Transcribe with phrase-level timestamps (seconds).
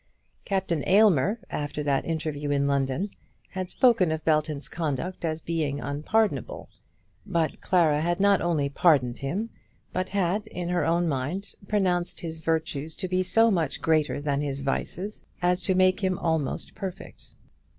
[0.45, 3.11] Captain Aylmer after that interview in London
[3.49, 6.69] had spoken of Belton's conduct as being unpardonable;
[7.23, 9.51] but Clara had not only pardoned him,
[9.93, 14.41] but had, in her own mind, pronounced his virtues to be so much greater than
[14.41, 17.35] his vices as to make him almost perfect.